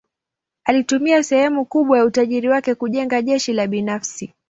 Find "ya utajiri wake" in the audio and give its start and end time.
1.97-2.75